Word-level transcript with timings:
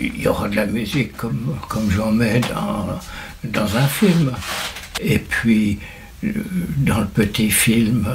il 0.00 0.20
y 0.20 0.28
aura 0.28 0.48
de 0.48 0.56
la 0.56 0.66
musique 0.66 1.16
comme, 1.16 1.56
comme 1.68 1.90
j'en 1.90 2.12
mets 2.12 2.40
dans, 2.40 2.86
dans 3.44 3.76
un 3.76 3.86
film. 3.86 4.32
Et 5.00 5.18
puis, 5.18 5.78
euh, 6.24 6.32
dans 6.78 7.00
le 7.00 7.06
petit 7.06 7.50
film 7.50 8.08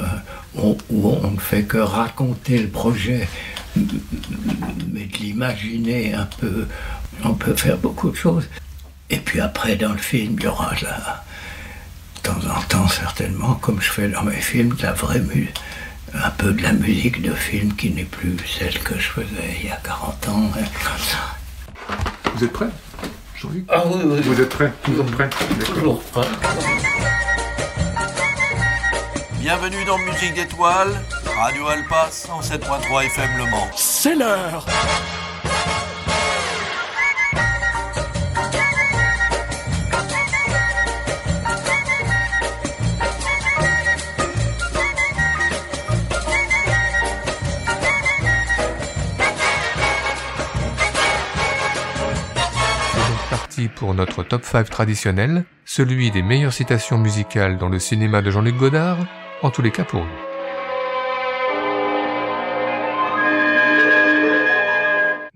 où, 0.54 0.76
on 0.90 1.30
ne 1.30 1.40
fait 1.40 1.64
que 1.64 1.78
raconter 1.78 2.58
le 2.58 2.68
projet, 2.68 3.28
mais 3.76 5.04
de 5.04 5.16
l'imaginer 5.18 6.14
un 6.14 6.28
peu, 6.40 6.66
on 7.24 7.34
peut 7.34 7.54
faire 7.54 7.78
beaucoup 7.78 8.10
de 8.10 8.16
choses. 8.16 8.48
Et 9.10 9.18
puis 9.18 9.40
après, 9.40 9.76
dans 9.76 9.92
le 9.92 9.98
film, 9.98 10.36
il 10.38 10.44
y 10.44 10.46
aura 10.46 10.74
là, 10.82 11.24
de 12.16 12.20
temps 12.22 12.56
en 12.56 12.62
temps 12.62 12.88
certainement, 12.88 13.54
comme 13.54 13.80
je 13.80 13.90
fais 13.90 14.08
dans 14.08 14.22
mes 14.22 14.40
films, 14.40 14.74
de 14.74 14.82
la 14.82 14.92
vraie 14.92 15.20
musique 15.20 15.54
un 16.22 16.30
peu 16.30 16.52
de 16.52 16.62
la 16.62 16.72
musique 16.72 17.22
de 17.22 17.34
film 17.34 17.74
qui 17.74 17.90
n'est 17.90 18.04
plus 18.04 18.36
celle 18.46 18.78
que 18.80 18.94
je 18.94 19.08
faisais 19.08 19.58
il 19.60 19.66
y 19.66 19.70
a 19.70 19.80
40 19.82 20.28
ans. 20.28 20.52
Vous 22.34 22.44
êtes 22.44 22.52
prêt 22.52 22.66
Jean-Luc 23.36 23.64
Ah 23.68 23.82
oui, 23.86 24.00
oui. 24.04 24.20
Vous 24.22 24.40
êtes 24.40 24.48
prêt 24.48 24.72
Toujours 24.82 25.06
prêt 25.06 25.30
Toujours 25.66 26.02
prêt. 26.02 26.26
Bienvenue 29.38 29.84
dans 29.84 29.98
Musique 29.98 30.34
d'étoiles, 30.34 31.00
Radio 31.36 31.68
Alpa 31.68 32.08
107.3 32.10 33.04
FM 33.06 33.30
Le 33.38 33.50
Mans. 33.50 33.68
C'est 33.76 34.14
l'heure 34.16 34.66
pour 53.68 53.94
notre 53.94 54.22
top 54.22 54.44
5 54.44 54.68
traditionnel, 54.68 55.44
celui 55.64 56.10
des 56.10 56.22
meilleures 56.22 56.52
citations 56.52 56.98
musicales 56.98 57.58
dans 57.58 57.68
le 57.68 57.78
cinéma 57.78 58.22
de 58.22 58.30
Jean-Luc 58.30 58.56
Godard, 58.56 58.98
en 59.42 59.50
tous 59.50 59.62
les 59.62 59.70
cas 59.70 59.84
pour 59.84 60.02
lui. 60.02 60.10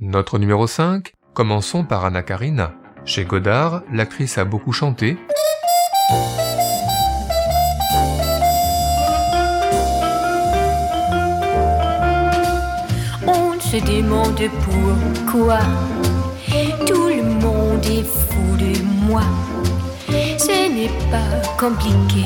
Notre 0.00 0.38
numéro 0.38 0.66
5, 0.66 1.12
commençons 1.34 1.84
par 1.84 2.04
Anna 2.04 2.22
Karina. 2.22 2.72
Chez 3.04 3.24
Godard, 3.24 3.82
l'actrice 3.92 4.38
a 4.38 4.44
beaucoup 4.44 4.72
chanté. 4.72 5.16
On 13.26 13.58
se 13.60 13.76
demande 13.84 14.40
pourquoi 14.64 15.60
monde 17.78 17.86
est 17.86 18.04
fou 18.04 18.56
de 18.56 18.82
moi. 19.06 19.22
Ce 20.38 20.68
n'est 20.70 20.90
pas 21.10 21.30
compliqué. 21.58 22.24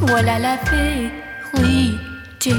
Voilà 0.00 0.38
la 0.38 0.56
vérité. 0.70 2.54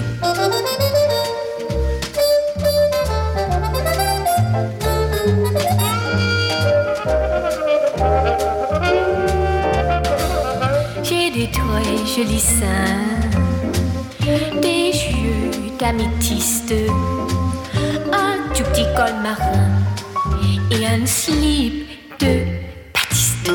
J'ai 11.03 11.31
des 11.31 11.50
très 11.52 12.06
jolis 12.06 12.39
seins, 12.39 13.19
des 14.61 14.91
yeux 14.91 15.52
d'améthyste, 15.80 16.73
un 18.11 18.53
tout 18.53 18.64
petit 18.64 18.86
col 18.95 19.16
marin 19.22 19.73
et 20.72 20.86
un 20.86 21.06
slip 21.06 21.92
Baptiste. 22.23 23.52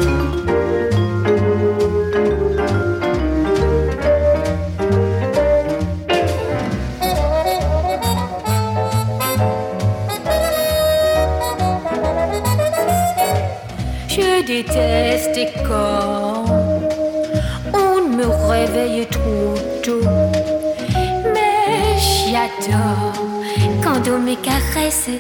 Je 14.08 14.46
déteste 14.46 15.39
quand 15.67 16.45
on 17.73 18.08
me 18.08 18.27
réveille 18.51 19.07
trop 19.07 19.55
tôt. 19.83 20.01
Mais 21.34 21.96
j'adore 21.98 23.12
quand 23.83 24.08
on 24.11 24.18
me 24.18 24.34
caresse 24.42 25.11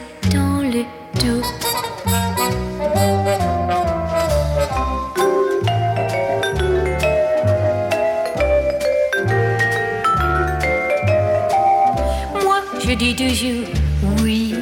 oui. 14.22 14.54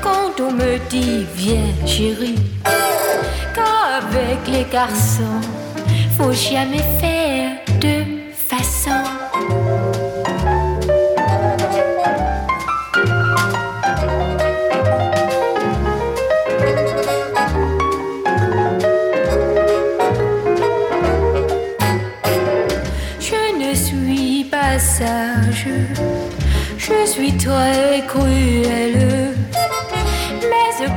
Quand 0.00 0.40
on 0.40 0.52
me 0.52 0.78
dit 0.88 1.26
viens, 1.34 1.74
chérie, 1.84 2.36
qu'avec 3.54 4.46
les 4.46 4.64
garçons, 4.70 5.40
faut 6.16 6.32
jamais 6.32 6.84
faire 7.00 7.23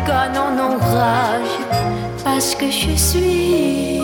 En 0.10 0.58
enrage, 0.58 1.42
parce 2.24 2.56
que 2.56 2.72
je 2.72 2.96
suis 2.96 4.00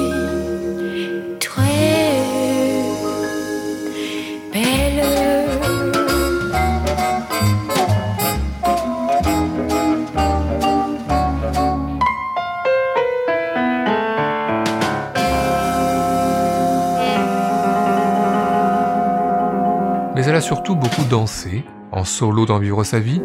très 1.40 1.62
belle. 4.52 5.04
Mais 20.16 20.22
elle 20.26 20.36
a 20.36 20.42
surtout 20.42 20.76
beaucoup 20.76 21.04
dansé, 21.10 21.64
en 21.94 22.04
solo 22.04 22.46
dans 22.46 22.60
Vivre 22.60 22.84
sa 22.84 23.00
vie, 23.00 23.22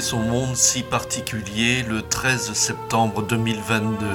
son 0.00 0.20
monde 0.20 0.56
si 0.56 0.82
particulier 0.82 1.82
le 1.82 2.02
13 2.02 2.52
septembre 2.52 3.22
2022. 3.22 4.06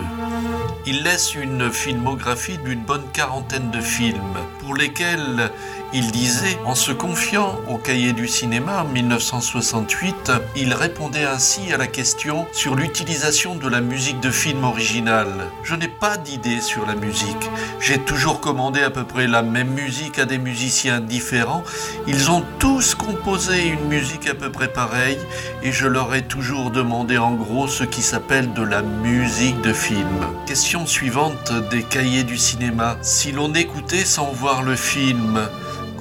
Il 0.85 1.03
laisse 1.03 1.35
une 1.35 1.71
filmographie 1.71 2.57
d'une 2.57 2.83
bonne 2.83 3.05
quarantaine 3.13 3.71
de 3.71 3.81
films, 3.81 4.37
pour 4.59 4.75
lesquels 4.75 5.51
il 5.93 6.11
disait, 6.11 6.57
en 6.65 6.75
se 6.75 6.91
confiant 6.91 7.59
au 7.67 7.77
cahier 7.77 8.13
du 8.13 8.27
cinéma 8.27 8.83
en 8.83 8.87
1968, 8.87 10.31
il 10.55 10.73
répondait 10.73 11.25
ainsi 11.25 11.73
à 11.73 11.77
la 11.77 11.87
question 11.87 12.47
sur 12.53 12.75
l'utilisation 12.75 13.55
de 13.55 13.67
la 13.67 13.81
musique 13.81 14.19
de 14.21 14.29
film 14.29 14.63
original. 14.63 15.27
Je 15.63 15.75
n'ai 15.75 15.89
pas 15.89 16.17
d'idée 16.17 16.61
sur 16.61 16.85
la 16.85 16.95
musique. 16.95 17.49
J'ai 17.79 17.99
toujours 17.99 18.39
commandé 18.39 18.81
à 18.81 18.89
peu 18.89 19.03
près 19.03 19.27
la 19.27 19.41
même 19.41 19.71
musique 19.71 20.17
à 20.17 20.25
des 20.25 20.37
musiciens 20.37 21.01
différents. 21.01 21.63
Ils 22.07 22.31
ont 22.31 22.43
tous 22.59 22.95
composé 22.95 23.67
une 23.67 23.87
musique 23.87 24.29
à 24.29 24.33
peu 24.33 24.49
près 24.49 24.69
pareille 24.69 25.19
et 25.61 25.71
je 25.71 25.87
leur 25.87 26.13
ai 26.15 26.21
toujours 26.21 26.71
demandé 26.71 27.17
en 27.17 27.33
gros 27.33 27.67
ce 27.67 27.83
qui 27.83 28.01
s'appelle 28.01 28.53
de 28.53 28.63
la 28.63 28.81
musique 28.81 29.59
de 29.61 29.73
film. 29.73 30.07
Question 30.45 30.85
suivante 30.85 31.51
des 31.69 31.83
cahiers 31.83 32.23
du 32.23 32.37
cinéma. 32.37 32.97
Si 33.01 33.31
l'on 33.31 33.53
écoutait 33.53 34.05
sans 34.05 34.31
voir 34.31 34.63
le 34.63 34.75
film, 34.75 35.39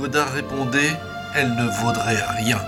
Godard 0.01 0.33
répondait 0.33 0.99
Elle 1.35 1.51
ne 1.51 1.67
vaudrait 1.83 2.25
rien. 2.39 2.59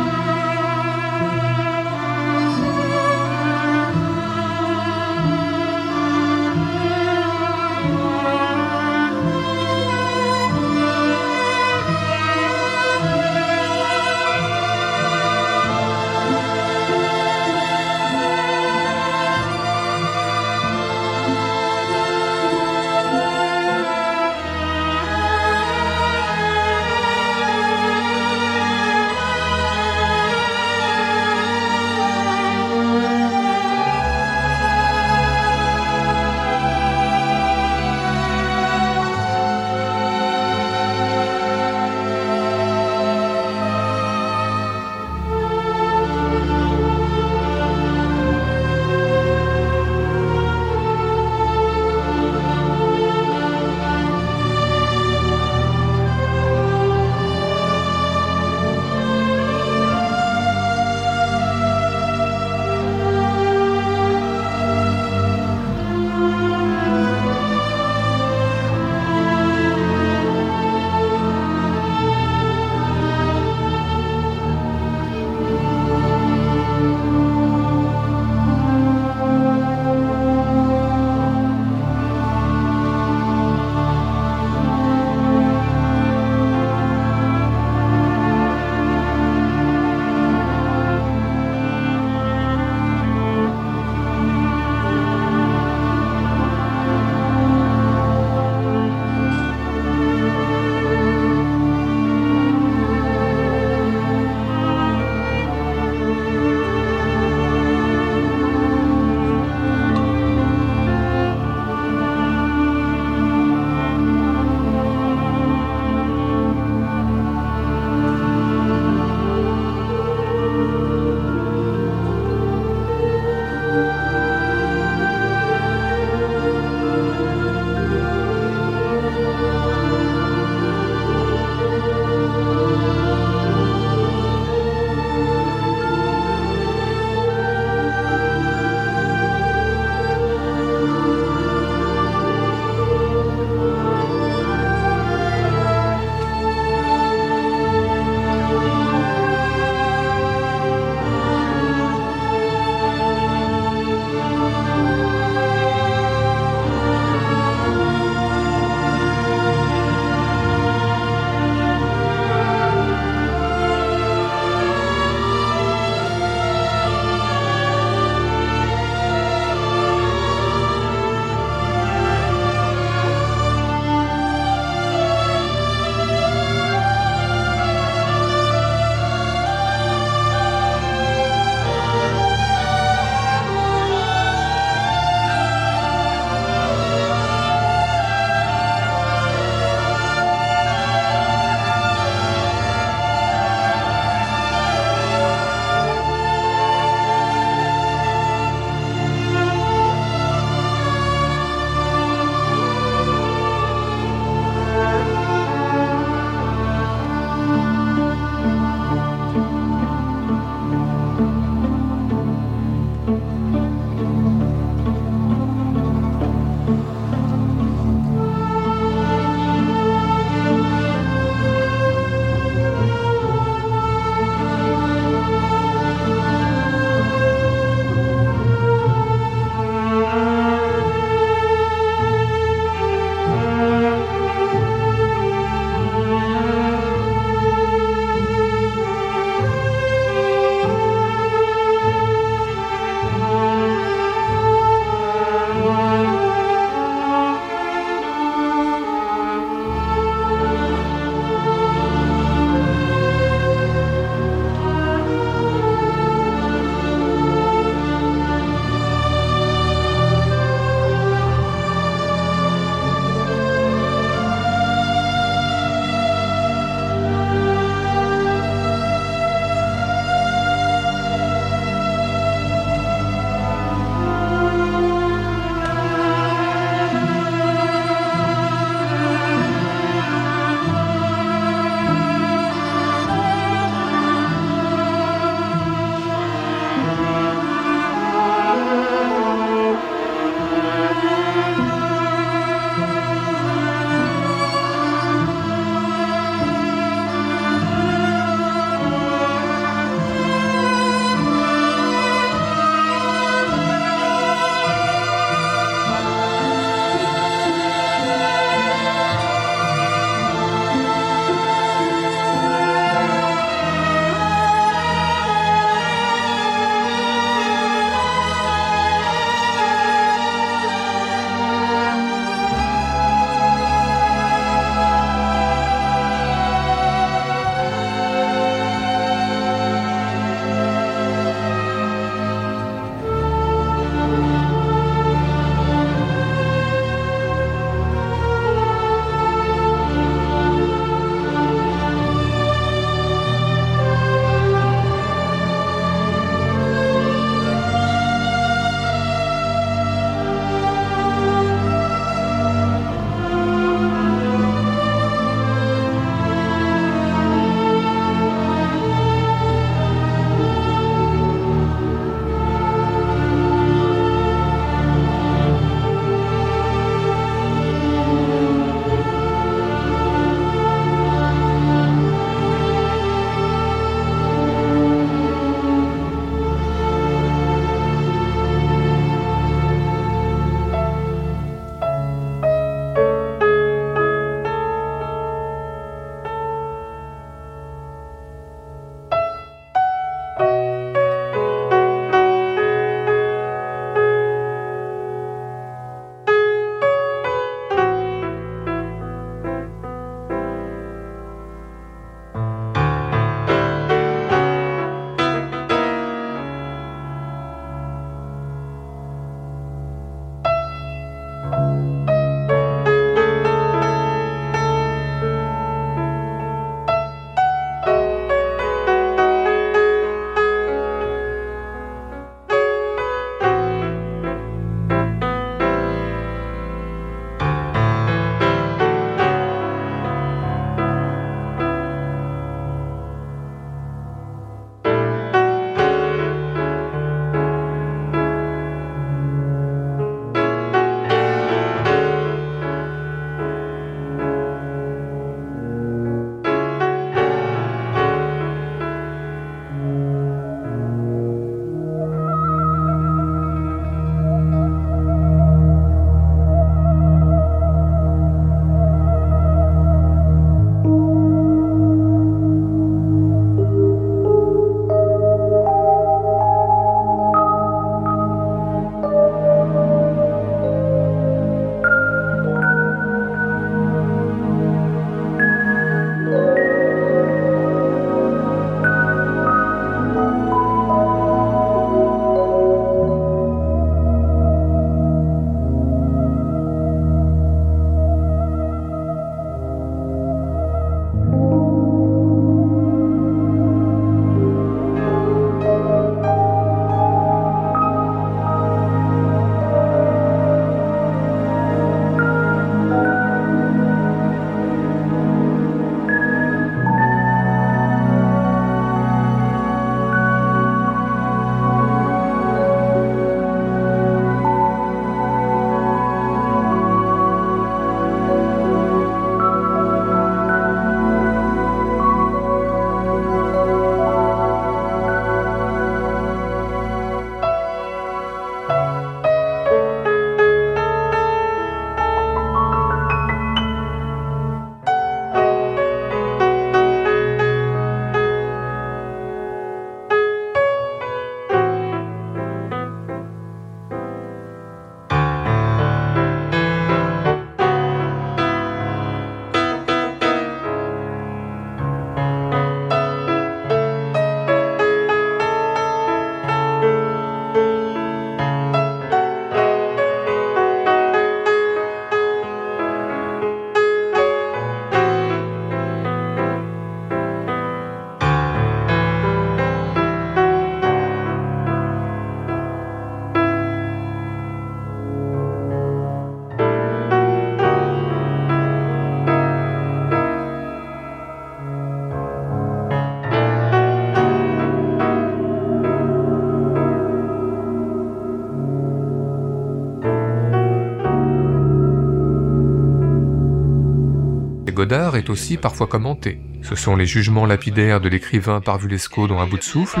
Godard 594.88 595.16
est 595.16 595.28
aussi 595.28 595.58
parfois 595.58 595.86
commenté. 595.86 596.40
Ce 596.62 596.74
sont 596.74 596.96
les 596.96 597.04
jugements 597.04 597.44
lapidaires 597.44 598.00
de 598.00 598.08
l'écrivain 598.08 598.62
Parvulesco 598.62 599.26
dans 599.26 599.38
Un 599.38 599.46
bout 599.46 599.58
de 599.58 599.62
souffle. 599.62 600.00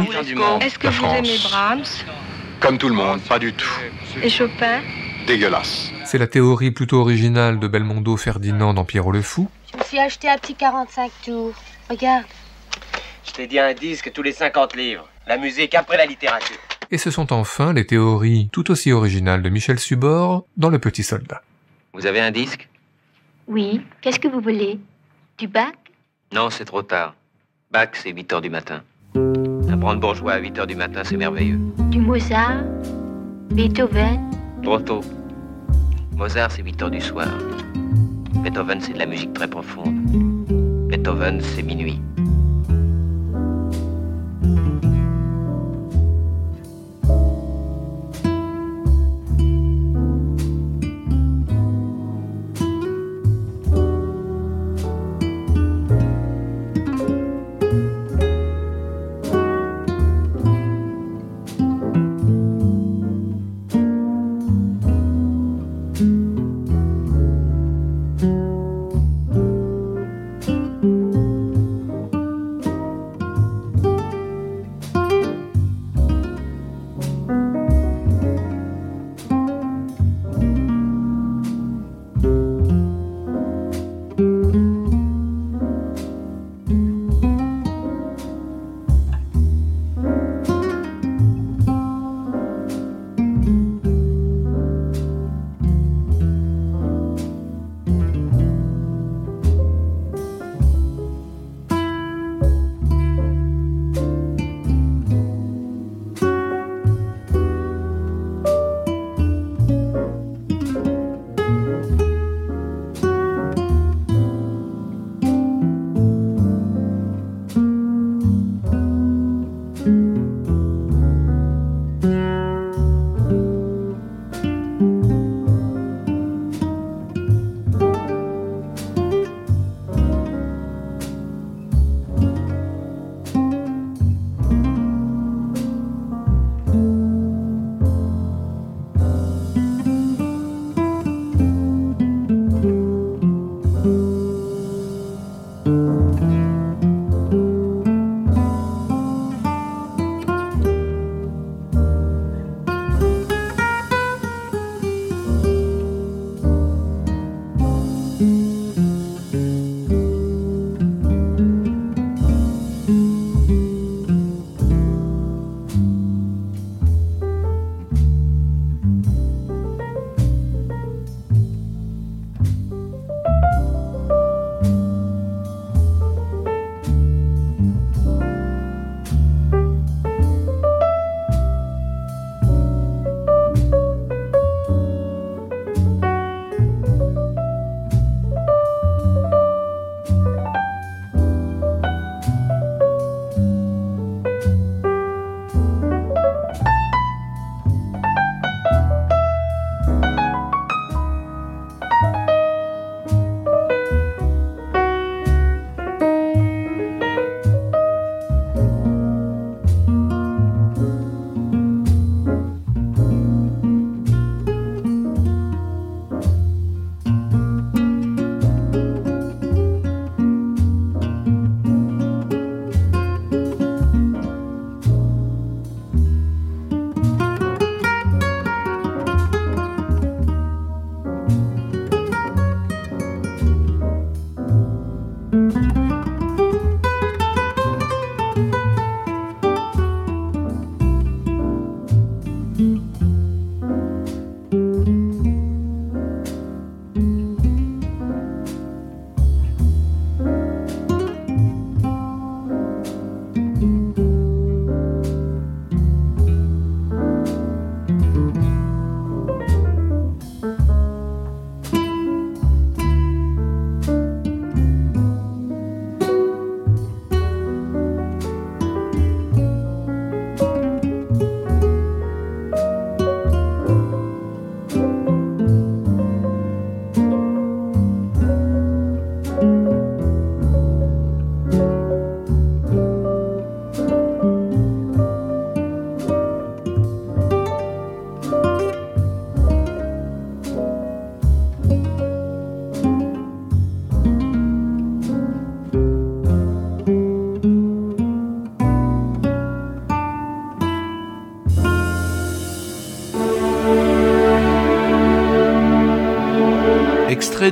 Est-ce 0.62 0.78
que 0.78 0.88
vous 0.88 1.04
aimez 1.04 1.36
Brahms? 1.44 1.84
Comme 2.58 2.78
tout 2.78 2.88
le 2.88 2.94
monde, 2.94 3.20
pas 3.20 3.38
du 3.38 3.52
tout. 3.52 3.68
Et 4.22 4.30
Chopin? 4.30 4.80
Dégueulasse. 5.26 5.92
C'est 6.06 6.16
la 6.16 6.26
théorie 6.26 6.70
plutôt 6.70 7.02
originale 7.02 7.58
de 7.58 7.68
Belmondo 7.68 8.16
Ferdinand 8.16 8.72
dans 8.72 8.86
Pierrot 8.86 9.12
le 9.12 9.20
Fou. 9.20 9.50
Je 9.70 9.76
me 9.76 9.84
suis 9.84 9.98
acheté 9.98 10.30
un 10.30 10.38
petit 10.38 10.54
45 10.54 11.12
tours. 11.22 11.52
Regarde. 11.90 12.24
Je 13.26 13.32
t'ai 13.32 13.46
dit 13.46 13.58
un 13.58 13.74
disque 13.74 14.10
tous 14.14 14.22
les 14.22 14.32
50 14.32 14.74
livres. 14.74 15.06
La 15.26 15.36
musique 15.36 15.74
après 15.74 15.98
la 15.98 16.06
littérature. 16.06 16.56
Et 16.90 16.96
ce 16.96 17.10
sont 17.10 17.30
enfin 17.34 17.74
les 17.74 17.84
théories 17.84 18.48
tout 18.52 18.70
aussi 18.70 18.90
originales 18.90 19.42
de 19.42 19.50
Michel 19.50 19.78
Subor 19.78 20.46
dans 20.56 20.70
Le 20.70 20.78
Petit 20.78 21.02
Soldat. 21.02 21.42
Vous 21.92 22.06
avez 22.06 22.20
un 22.20 22.30
disque? 22.30 22.70
Oui. 23.48 23.80
Qu'est-ce 24.02 24.20
que 24.20 24.28
vous 24.28 24.40
voulez? 24.40 24.78
Du 25.38 25.48
bac? 25.48 25.74
Non, 26.34 26.50
c'est 26.50 26.66
trop 26.66 26.82
tard. 26.82 27.14
Bach, 27.70 27.88
c'est 27.94 28.10
8 28.12 28.32
heures 28.34 28.40
du 28.42 28.50
matin. 28.50 28.82
Un 29.14 29.76
brandebourgeois 29.76 30.32
à 30.32 30.38
8 30.38 30.58
heures 30.58 30.66
du 30.66 30.76
matin, 30.76 31.02
c'est 31.04 31.16
merveilleux. 31.16 31.58
Du 31.90 32.00
Mozart? 32.00 32.62
Beethoven? 33.50 34.20
Trop 34.62 34.78
tôt. 34.78 35.00
Mozart, 36.14 36.50
c'est 36.50 36.62
8 36.62 36.82
heures 36.82 36.90
du 36.90 37.00
soir. 37.00 37.28
Beethoven, 38.42 38.80
c'est 38.80 38.92
de 38.92 38.98
la 38.98 39.06
musique 39.06 39.32
très 39.32 39.48
profonde. 39.48 39.96
Beethoven, 40.88 41.40
c'est 41.40 41.62
minuit. 41.62 42.00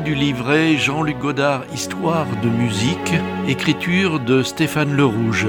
Du 0.07 0.15
livret 0.15 0.77
Jean-Luc 0.77 1.19
Godard 1.19 1.65
Histoire 1.75 2.29
de 2.41 2.49
musique, 2.49 3.15
écriture 3.49 4.21
de 4.21 4.45
Stéphane 4.45 4.95
Le 4.95 5.05
Rouge. 5.05 5.49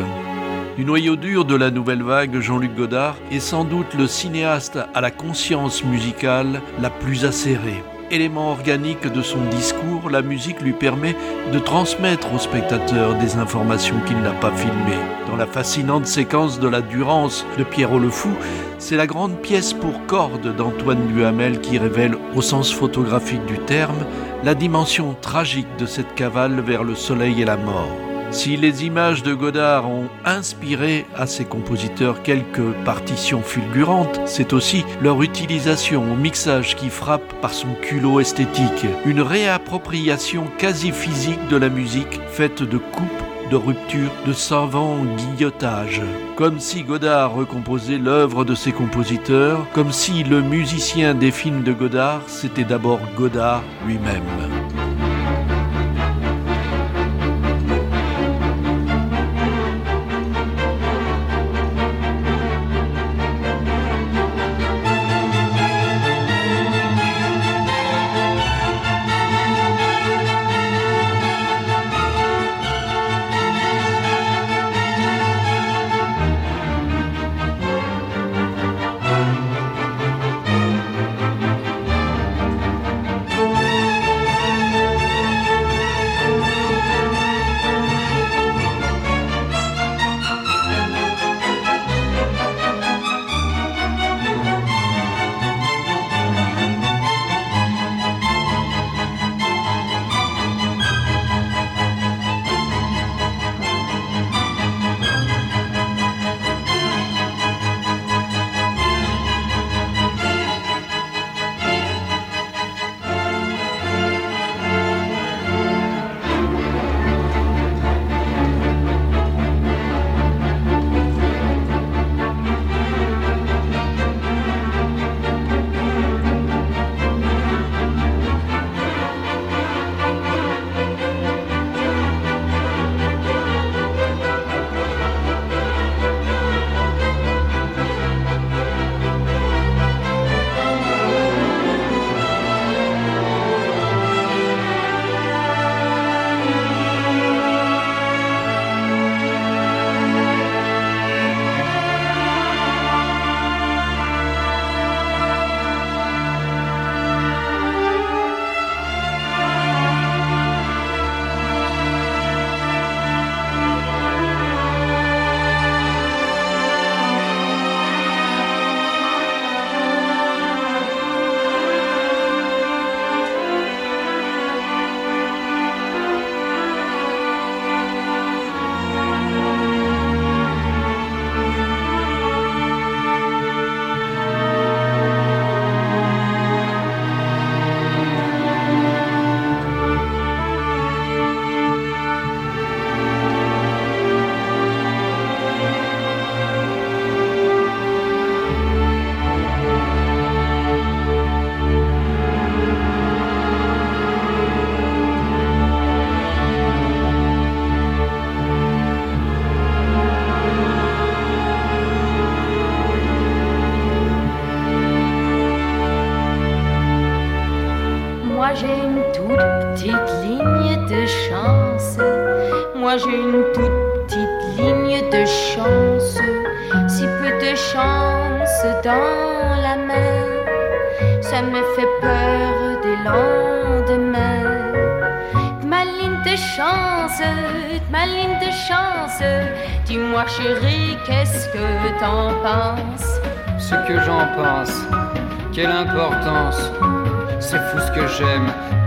Du 0.77 0.83
noyau 0.83 1.15
dur 1.15 1.45
de 1.45 1.55
la 1.55 1.69
nouvelle 1.69 2.01
vague, 2.01 2.39
Jean-Luc 2.39 2.73
Godard 2.73 3.17
est 3.31 3.39
sans 3.39 3.65
doute 3.65 3.93
le 3.93 4.07
cinéaste 4.07 4.79
à 4.95 5.01
la 5.01 5.11
conscience 5.11 5.83
musicale 5.83 6.59
la 6.81 6.89
plus 6.89 7.23
acérée. 7.23 7.83
Élément 8.09 8.49
organique 8.49 9.05
de 9.05 9.21
son 9.21 9.43
discours, 9.51 10.09
la 10.09 10.23
musique 10.23 10.61
lui 10.61 10.73
permet 10.73 11.15
de 11.53 11.59
transmettre 11.59 12.33
au 12.33 12.39
spectateur 12.39 13.13
des 13.15 13.35
informations 13.35 13.99
qu'il 14.07 14.19
n'a 14.21 14.31
pas 14.31 14.51
filmées. 14.55 15.03
Dans 15.27 15.35
la 15.35 15.45
fascinante 15.45 16.07
séquence 16.07 16.59
de 16.59 16.69
la 16.69 16.81
Durance 16.81 17.45
de 17.59 17.63
Pierrot 17.63 17.99
le 17.99 18.09
Fou, 18.09 18.29
c'est 18.79 18.95
la 18.95 19.07
grande 19.07 19.37
pièce 19.41 19.73
pour 19.73 20.05
cordes 20.07 20.55
d'Antoine 20.55 21.05
Duhamel 21.07 21.59
qui 21.59 21.77
révèle, 21.77 22.15
au 22.33 22.41
sens 22.41 22.73
photographique 22.73 23.45
du 23.45 23.59
terme, 23.59 24.05
la 24.43 24.55
dimension 24.55 25.15
tragique 25.21 25.67
de 25.77 25.85
cette 25.85 26.13
cavale 26.15 26.59
vers 26.61 26.83
le 26.83 26.95
soleil 26.95 27.41
et 27.41 27.45
la 27.45 27.57
mort. 27.57 27.89
Si 28.29 28.57
les 28.57 28.83
images 28.83 29.23
de 29.23 29.33
Godard 29.33 29.89
ont 29.89 30.09
inspiré 30.25 31.05
à 31.15 31.27
ses 31.27 31.45
compositeurs 31.45 32.23
quelques 32.23 32.73
partitions 32.83 33.41
fulgurantes, 33.41 34.19
c'est 34.25 34.51
aussi 34.51 34.83
leur 35.01 35.23
utilisation 35.23 36.03
au 36.11 36.15
mixage 36.15 36.75
qui 36.75 36.89
frappe 36.89 37.33
par 37.41 37.53
son 37.53 37.73
culot 37.81 38.19
esthétique, 38.19 38.85
une 39.05 39.21
réappropriation 39.21 40.43
quasi 40.57 40.91
physique 40.91 41.47
de 41.49 41.55
la 41.55 41.69
musique 41.69 42.19
faite 42.29 42.63
de 42.63 42.77
coupes 42.77 43.26
de 43.49 43.55
ruptures, 43.55 44.11
de 44.25 44.33
savants 44.33 45.03
guillotages. 45.17 46.01
Comme 46.35 46.59
si 46.59 46.83
Godard 46.83 47.33
recomposait 47.33 47.97
l'œuvre 47.97 48.45
de 48.45 48.55
ses 48.55 48.71
compositeurs, 48.71 49.65
comme 49.73 49.91
si 49.91 50.23
le 50.23 50.41
musicien 50.41 51.13
des 51.13 51.31
films 51.31 51.63
de 51.63 51.73
Godard, 51.73 52.21
c'était 52.27 52.63
d'abord 52.63 52.99
Godard 53.17 53.63
lui-même. 53.85 54.86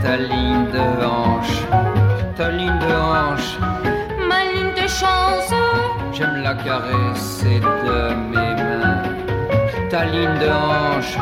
Ta 0.02 0.16
ligne 0.16 0.66
de 0.72 1.04
hanche, 1.04 1.66
ta 2.36 2.48
ligne 2.50 2.78
de 2.78 2.92
hanche. 2.92 3.58
Ma 4.28 4.40
ligne 4.52 4.74
de 4.74 4.86
chance. 4.88 5.52
J'aime 6.12 6.42
la 6.42 6.54
caresser 6.54 7.60
de 7.60 8.14
mes 8.32 8.54
mains, 8.62 9.02
ta 9.90 10.04
ligne 10.04 10.38
de 10.44 10.48
hanche. 10.48 11.16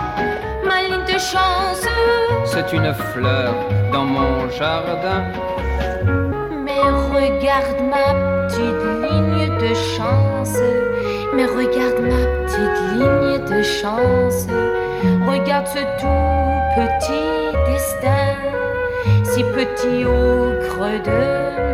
Ma 0.65 0.83
ligne 0.83 1.05
de 1.05 1.19
chance. 1.19 1.87
C'est 2.45 2.73
une 2.73 2.93
fleur 3.13 3.55
dans 3.93 4.05
mon 4.05 4.49
jardin. 4.51 5.23
Mais 6.65 6.83
regarde 7.15 7.81
ma 7.95 8.09
petite 8.47 8.85
ligne 9.03 9.49
de 9.59 9.75
chance. 9.95 10.57
Mais 11.35 11.47
regarde 11.47 12.01
ma 12.11 12.23
petite 12.45 12.81
ligne 12.99 13.39
de 13.53 13.63
chance. 13.63 14.47
Regarde 15.31 15.67
ce 15.67 15.83
tout 16.01 16.29
petit 16.77 17.48
destin, 17.69 18.35
si 19.25 19.43
petit 19.45 20.05
au 20.05 20.53
creux 20.69 21.01
de 21.11 21.23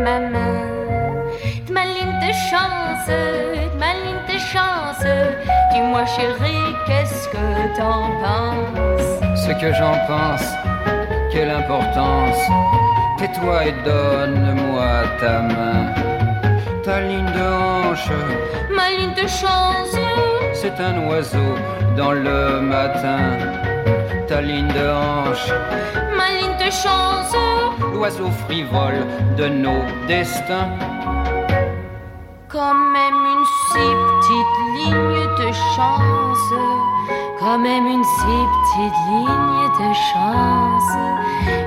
ma 0.05 0.19
main. 0.33 0.59
De 1.67 1.73
ma 1.73 1.85
ligne 1.85 2.19
de 2.27 2.33
chance, 2.51 3.07
de 3.09 3.79
ma 3.83 3.93
ligne 4.03 4.25
de 4.33 4.39
chance, 4.53 5.05
dis-moi 5.73 6.05
chérie, 6.15 6.71
qu'est-ce 6.87 7.29
que 7.29 7.47
t'en 7.77 8.03
penses? 8.23 9.13
Ce 9.45 9.53
que 9.61 9.73
j'en 9.79 9.97
pense, 10.07 10.47
quelle 11.33 11.51
importance. 11.51 12.43
Tais-toi 13.19 13.67
et 13.69 13.75
donne-moi 13.85 14.91
ta 15.21 15.41
main. 15.41 15.83
Ta 16.85 17.01
ligne 17.01 17.33
de 17.39 17.47
hanche, 17.63 18.11
ma 18.71 18.91
ligne 18.91 19.15
de 19.15 19.29
chance. 19.29 19.97
C'est 20.53 20.79
un 20.81 21.09
oiseau 21.09 21.55
dans 21.97 22.13
le 22.13 22.61
matin. 22.61 23.64
Ta 24.35 24.41
ligne 24.41 24.67
de 24.67 24.87
hanche, 24.91 25.49
ma 26.17 26.29
ligne 26.37 26.57
de 26.59 26.69
chance. 26.83 27.37
L'oiseau 27.93 28.29
frivole 28.45 29.07
de 29.37 29.47
nos 29.47 29.83
destins. 30.09 30.71
Quand 32.49 32.75
même 32.75 33.21
une 33.33 33.47
si 33.69 33.87
petite 34.03 34.57
ligne 34.77 35.25
de 35.41 35.53
chance, 35.77 36.51
quand 37.39 37.61
même 37.61 37.87
une 37.87 38.03
si 38.03 38.37
petite 38.57 38.99
ligne 39.09 39.67
de 39.81 39.91
chance, 40.11 40.93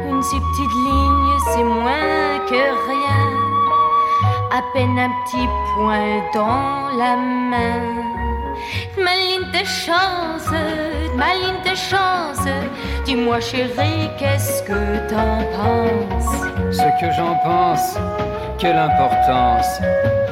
une 0.09 0.21
si 0.21 0.37
petite 0.37 0.75
ligne 0.87 1.39
c'est 1.49 1.63
moins 1.63 2.37
que 2.49 2.63
rien, 2.91 3.27
à 4.51 4.61
peine 4.73 4.99
un 4.99 5.11
petit 5.23 5.47
point 5.73 6.21
dans 6.33 6.97
la 6.97 7.15
main. 7.15 8.16
Ma 8.97 9.15
ligne 9.15 9.51
de 9.51 9.63
chance, 9.65 10.51
ma 11.15 11.33
ligne 11.35 11.61
de 11.63 11.75
chance, 11.75 12.45
dis-moi 13.05 13.39
chérie, 13.39 14.09
qu'est-ce 14.17 14.63
que 14.63 15.09
t'en 15.09 15.43
penses? 15.57 16.35
Ce 16.71 16.87
que 16.99 17.11
j'en 17.15 17.35
pense, 17.43 17.97
quelle 18.59 18.77
importance 18.77 19.79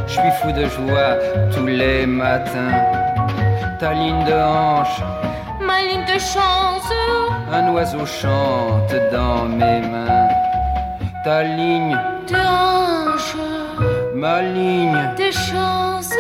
je 0.07 0.13
suis 0.13 0.31
fou 0.41 0.51
de 0.51 0.65
joie 0.65 1.15
tous 1.53 1.67
les 1.67 2.05
matins. 2.05 2.77
Ta 3.79 3.93
ligne 3.93 4.23
de 4.25 4.33
hanche, 4.33 5.01
ma 5.61 5.81
ligne 5.81 6.05
de 6.05 6.19
chance. 6.19 6.91
Un 7.51 7.71
oiseau 7.73 8.05
chante 8.05 8.93
dans 9.11 9.45
mes 9.45 9.81
mains. 9.81 10.27
Ta 11.23 11.43
ligne 11.43 11.97
de 12.27 12.35
hanche, 12.35 13.35
ma 14.13 14.41
ligne 14.41 15.09
de 15.17 15.31
chance. 15.31 16.13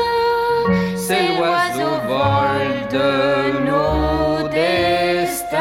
C'est 1.07 1.37
l'oiseau 1.37 2.01
vol 2.07 2.87
de 2.89 3.59
nos 3.67 4.49
destins. 4.49 5.57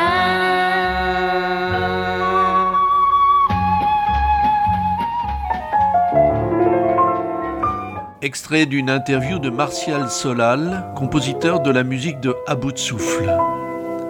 Extrait 8.23 8.65
d'une 8.65 8.89
interview 8.89 9.39
de 9.39 9.51
Martial 9.51 10.09
Solal, 10.09 10.91
compositeur 10.97 11.61
de 11.61 11.71
la 11.71 11.85
musique 11.85 12.21
de 12.21 12.35
À 12.47 12.55
bout. 12.55 12.73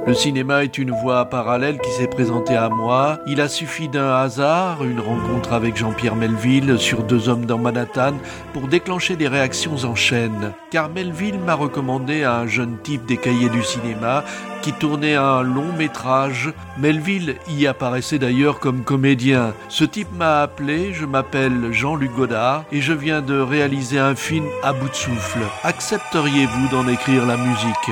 Le 0.06 0.12
cinéma 0.12 0.64
est 0.64 0.76
une 0.76 0.90
voie 0.90 1.24
parallèle 1.24 1.78
qui 1.78 1.90
s'est 1.90 2.06
présentée 2.06 2.54
à 2.54 2.68
moi. 2.68 3.20
Il 3.26 3.40
a 3.40 3.48
suffi 3.48 3.88
d'un 3.88 4.14
hasard, 4.14 4.84
une 4.84 5.00
rencontre 5.00 5.54
avec 5.54 5.78
Jean-Pierre 5.78 6.14
Melville 6.14 6.78
sur 6.78 7.04
Deux 7.04 7.30
hommes 7.30 7.46
dans 7.46 7.56
Manhattan, 7.56 8.12
pour 8.52 8.68
déclencher 8.68 9.16
des 9.16 9.28
réactions 9.28 9.76
en 9.84 9.94
chaîne. 9.94 10.52
Car 10.70 10.90
Melville 10.90 11.38
m'a 11.38 11.54
recommandé 11.54 12.22
à 12.22 12.36
un 12.36 12.46
jeune 12.46 12.76
type 12.82 13.06
des 13.06 13.16
cahiers 13.16 13.48
du 13.48 13.62
cinéma 13.62 14.24
qui 14.60 14.74
tournait 14.74 15.14
un 15.14 15.40
long 15.40 15.72
métrage. 15.78 16.52
Melville 16.76 17.36
y 17.48 17.66
apparaissait 17.66 18.18
d'ailleurs 18.18 18.60
comme 18.60 18.84
comédien. 18.84 19.54
Ce 19.70 19.84
type 19.84 20.12
m'a 20.18 20.42
appelé, 20.42 20.92
je 20.92 21.06
m'appelle 21.06 21.72
Jean-Luc 21.72 22.14
Godard 22.14 22.64
et 22.72 22.82
je 22.82 22.92
viens 22.92 23.22
de 23.22 23.40
réaliser 23.40 23.98
un 23.98 24.14
film 24.14 24.44
à 24.62 24.74
bout 24.74 24.90
de 24.90 24.94
souffle. 24.94 25.40
Accepteriez-vous 25.62 26.68
d'en 26.68 26.86
écrire 26.88 27.24
la 27.24 27.38
musique? 27.38 27.90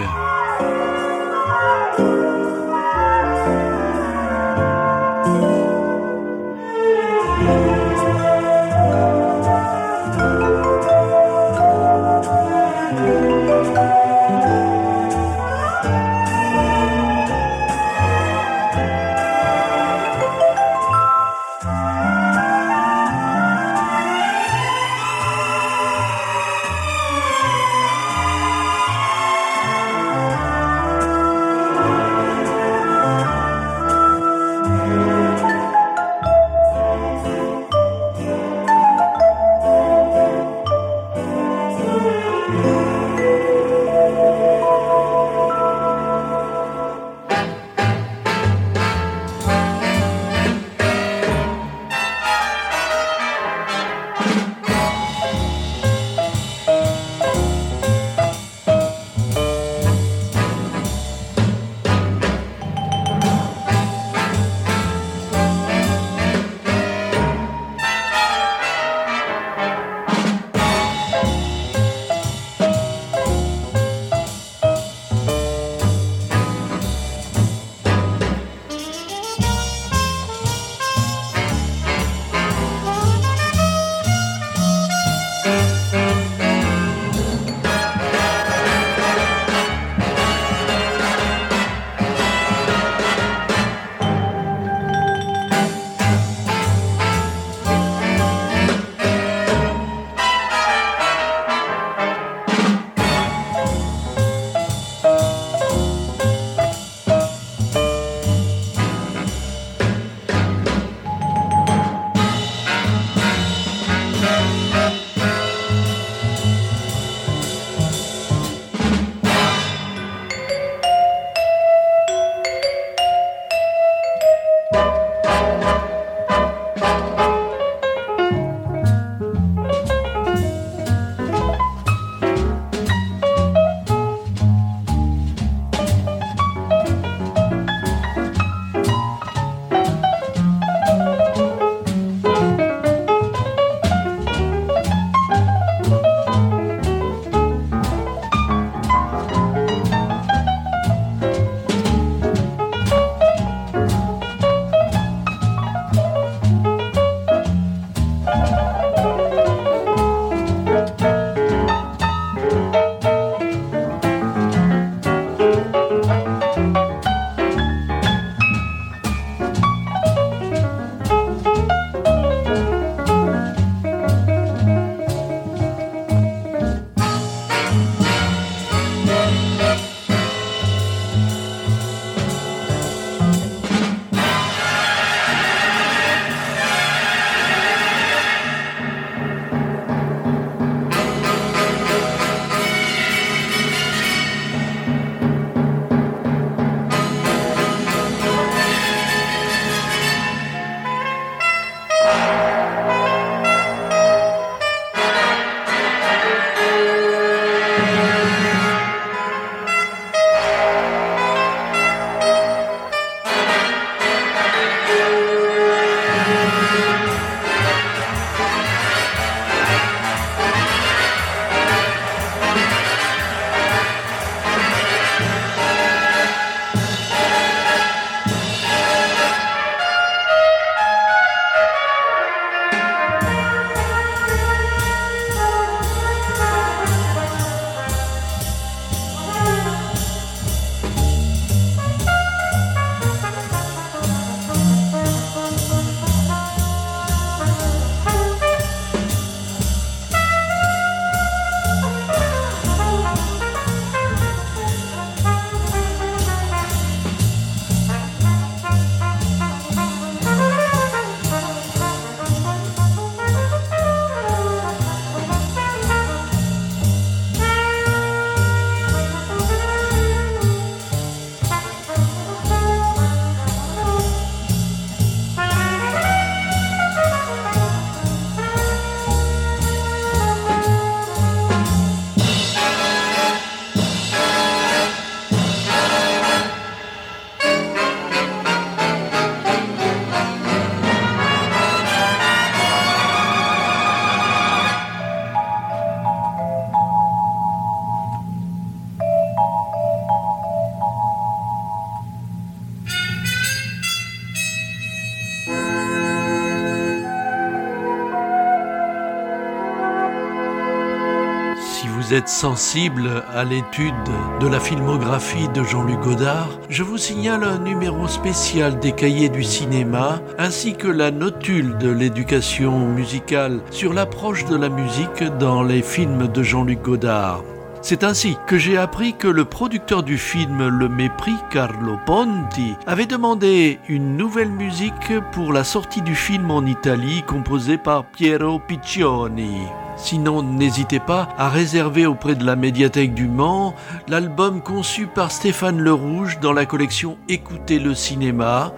Êtes 312.15 312.29
sensible 312.29 313.23
à 313.35 313.45
l'étude 313.45 313.95
de 314.41 314.47
la 314.47 314.61
filmographie 314.61 315.49
de 315.55 315.63
Jean-Luc 315.63 316.01
Godard, 316.01 316.49
je 316.69 316.83
vous 316.83 316.99
signale 316.99 317.43
un 317.43 317.59
numéro 317.59 318.07
spécial 318.07 318.79
des 318.79 318.93
cahiers 318.93 319.29
du 319.29 319.43
cinéma 319.43 320.21
ainsi 320.39 320.75
que 320.75 320.89
la 320.89 321.11
notule 321.11 321.79
de 321.79 321.91
l'éducation 321.91 322.87
musicale 322.89 323.61
sur 323.71 323.95
l'approche 323.95 324.45
de 324.45 324.57
la 324.57 324.69
musique 324.69 325.23
dans 325.39 325.63
les 325.63 325.81
films 325.81 326.29
de 326.29 326.43
Jean-Luc 326.43 326.83
Godard. 326.83 327.43
C'est 327.81 328.05
ainsi 328.05 328.37
que 328.47 328.59
j'ai 328.59 328.77
appris 328.77 329.15
que 329.15 329.29
le 329.29 329.45
producteur 329.45 330.03
du 330.03 330.19
film 330.19 330.69
Le 330.69 330.89
Mépris, 330.89 331.37
Carlo 331.51 331.99
Ponti, 332.05 332.75
avait 332.87 333.07
demandé 333.07 333.81
une 333.89 334.17
nouvelle 334.17 334.53
musique 334.53 335.19
pour 335.33 335.53
la 335.53 335.65
sortie 335.65 336.03
du 336.03 336.15
film 336.15 336.51
en 336.51 336.65
Italie 336.67 337.23
composée 337.27 337.79
par 337.79 338.05
Piero 338.05 338.59
Piccioni. 338.61 339.63
Sinon, 340.03 340.43
n'hésitez 340.43 340.99
pas 340.99 341.29
à 341.39 341.49
réserver 341.49 342.07
auprès 342.07 342.35
de 342.35 342.45
la 342.45 342.57
médiathèque 342.57 343.15
du 343.15 343.29
Mans 343.29 343.73
l'album 344.09 344.61
conçu 344.61 345.07
par 345.07 345.31
Stéphane 345.31 345.79
Le 345.79 345.93
Rouge 345.93 346.41
dans 346.41 346.53
la 346.53 346.67
collection 346.67 347.17
Écoutez 347.29 347.79
le 347.79 347.95
cinéma, 347.95 348.73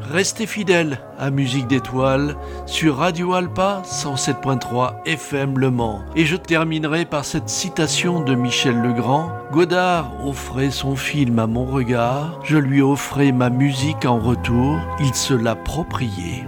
Restez 0.00 0.46
fidèles 0.46 1.00
à 1.18 1.30
Musique 1.30 1.66
d'étoiles 1.66 2.36
sur 2.66 2.98
Radio 2.98 3.34
Alpa 3.34 3.82
107.3 3.84 5.02
FM 5.06 5.58
Le 5.58 5.70
Mans. 5.70 6.02
Et 6.16 6.24
je 6.24 6.36
terminerai 6.36 7.04
par 7.04 7.24
cette 7.24 7.48
citation 7.48 8.20
de 8.20 8.34
Michel 8.34 8.80
Legrand. 8.80 9.32
Godard 9.52 10.12
offrait 10.26 10.70
son 10.70 10.96
film 10.96 11.38
à 11.38 11.46
mon 11.46 11.64
regard, 11.64 12.40
je 12.44 12.58
lui 12.58 12.80
offrais 12.80 13.32
ma 13.32 13.50
musique 13.50 14.04
en 14.04 14.18
retour, 14.18 14.78
il 15.00 15.14
se 15.14 15.34
l'appropriait. 15.34 16.44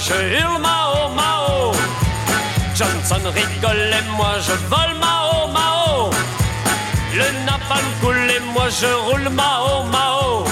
Je 0.00 0.14
hurle 0.14 0.58
Mao 0.58 1.08
Mao. 1.14 1.72
Johnson 2.74 3.22
rigole 3.34 3.92
et 3.98 4.06
moi 4.16 4.34
je 4.46 4.54
vole 4.70 4.94
Mao 4.98 5.48
Mao. 5.56 6.10
Le 7.14 7.26
napalm 7.44 7.88
coule 8.00 8.30
et 8.30 8.40
moi 8.54 8.68
je 8.80 8.90
roule 9.06 9.28
Mao 9.28 9.84
Mao. 9.84 10.44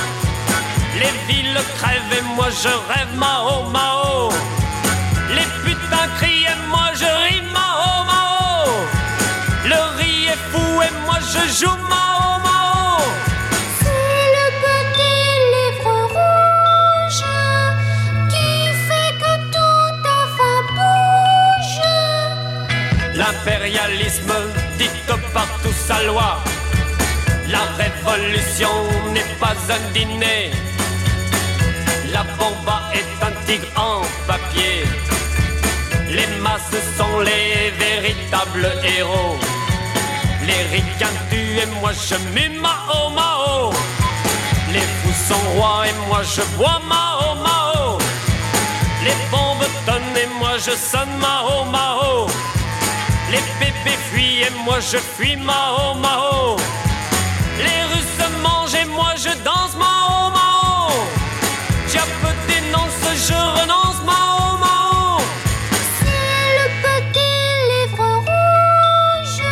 Les 1.00 1.14
villes 1.26 1.60
crèvent 1.78 2.18
et 2.18 2.22
moi 2.36 2.48
je 2.62 2.72
rêve 2.92 3.14
Mao 3.16 3.62
Mao. 3.70 3.87
Partout 25.32 25.74
sa 25.86 26.02
loi. 26.04 26.38
La 27.48 27.64
révolution 27.82 28.68
n'est 29.12 29.34
pas 29.40 29.56
un 29.70 29.92
dîner. 29.92 30.50
La 32.12 32.22
bomba 32.38 32.82
est 32.94 33.24
un 33.24 33.32
tigre 33.46 33.68
en 33.76 34.02
papier. 34.26 34.84
Les 36.10 36.26
masses 36.40 36.82
sont 36.96 37.20
les 37.20 37.70
véritables 37.84 38.70
héros. 38.84 39.36
Les 40.46 40.62
ricains 40.74 41.18
tuent 41.30 41.58
et 41.62 41.66
moi 41.80 41.92
je 41.92 42.16
mue 42.34 42.58
Mao 42.60 43.10
Mao. 43.10 43.72
Les 44.72 44.80
fous 44.80 45.20
sont 45.28 45.50
rois 45.54 45.84
et 45.88 46.08
moi 46.08 46.22
je 46.22 46.42
bois 46.56 46.80
Mao 46.88 47.34
Mao. 47.44 47.98
Les 49.04 49.16
bombes 49.30 49.70
tonnent 49.86 50.16
et 50.16 50.28
moi 50.38 50.56
je 50.56 50.74
sonne 50.90 51.14
Mao 51.20 51.64
Mao. 51.64 52.26
Les 53.30 53.42
bébés 53.60 53.98
fuient 54.10 54.42
et 54.42 54.50
moi 54.64 54.78
je 54.80 54.96
fuis 54.96 55.36
Mao 55.36 55.94
Mao. 55.94 56.56
Les 57.58 57.82
Russes 57.90 58.30
mangent 58.42 58.74
et 58.74 58.86
moi 58.86 59.12
je 59.16 59.32
danse 59.44 59.74
Mao 59.76 60.30
Mao. 60.30 60.92
Diable 61.88 62.34
dénonce, 62.46 63.04
je 63.28 63.38
renonce 63.58 64.00
Mao 64.06 64.56
Mao. 64.64 65.20
C'est 65.98 66.48
le 66.58 66.66
petit 66.86 67.46
livre 67.72 68.08
rouge 68.28 69.42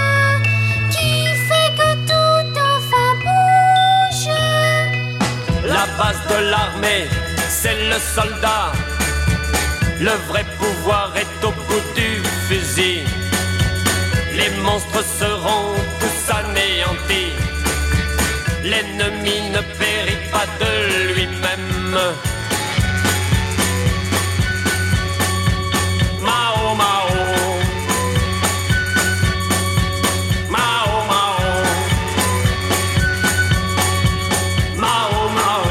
qui 0.90 1.26
fait 1.48 1.72
que 1.78 1.90
tout 2.10 2.58
enfin 2.72 3.08
bouge. 3.24 4.36
La 5.64 5.84
base 5.98 6.22
de 6.30 6.50
l'armée, 6.50 7.06
c'est 7.50 7.78
le 7.90 7.98
soldat. 8.14 8.72
Le 10.00 10.12
vrai 10.28 10.44
pouvoir 10.58 11.12
est 11.16 11.44
au 11.44 11.50
bout 11.50 11.84
du 11.94 12.22
fusil. 12.48 13.04
Les 14.36 14.50
monstres 14.62 15.02
seront 15.02 15.74
tous 16.00 16.30
anéantis. 16.30 17.32
L'ennemi 18.62 19.50
ne 19.50 19.60
périt 19.78 20.30
pas 20.30 20.46
de 20.60 21.14
lui-même. 21.14 21.96
Mao 26.20 26.74
Mao. 26.74 27.08
Mao 30.50 30.92
Mao. 31.10 31.34
Mao 34.76 35.28
Mao. 35.36 35.64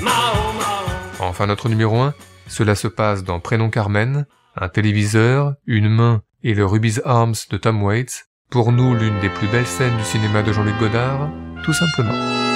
Mao 0.00 0.52
Mao. 0.60 0.84
Enfin, 1.18 1.46
notre 1.46 1.68
numéro 1.68 1.98
1, 1.98 2.14
cela 2.46 2.74
se 2.74 2.86
passe 2.86 3.24
dans 3.24 3.40
Prénom 3.40 3.70
Carmen, 3.70 4.26
un 4.56 4.68
téléviseur, 4.68 5.54
une 5.66 5.88
main 5.88 6.22
et 6.42 6.54
le 6.54 6.66
Ruby's 6.66 7.00
Arms 7.04 7.34
de 7.50 7.56
Tom 7.56 7.82
Waits, 7.82 8.26
pour 8.50 8.72
nous 8.72 8.94
l'une 8.94 9.18
des 9.20 9.30
plus 9.30 9.48
belles 9.48 9.66
scènes 9.66 9.96
du 9.96 10.04
cinéma 10.04 10.42
de 10.42 10.52
Jean-Luc 10.52 10.78
Godard, 10.78 11.30
tout 11.64 11.72
simplement. 11.72 12.53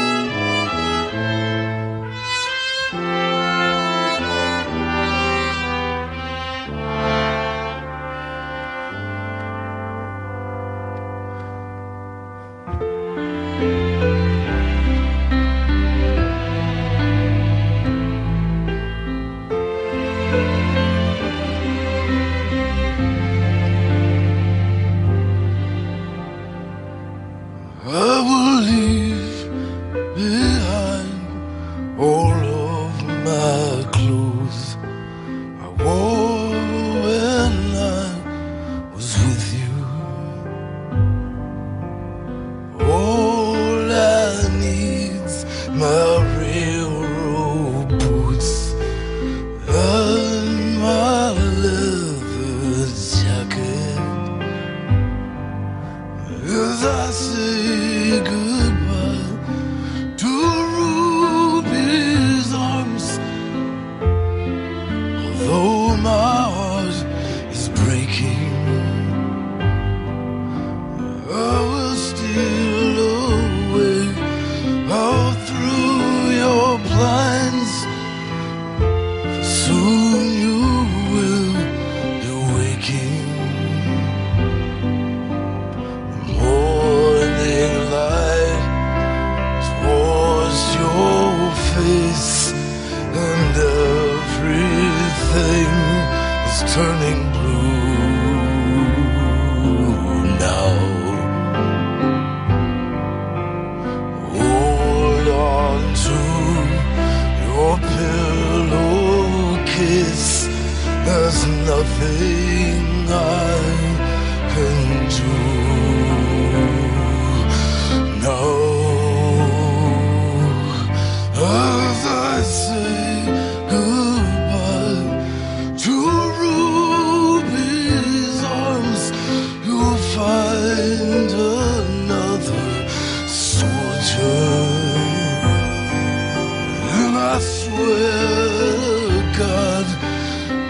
will, 137.98 139.22
God, 139.38 139.86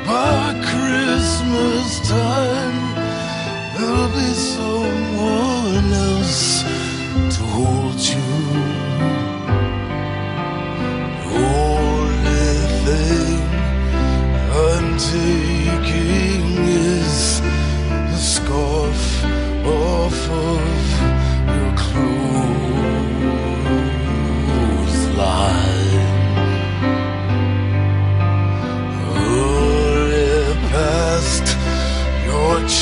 by 0.07 0.45
Christmas 0.71 2.09
time, 2.09 2.95
there'll 3.75 4.09
be 4.09 4.33
someone. 4.33 5.48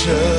show. 0.06 0.35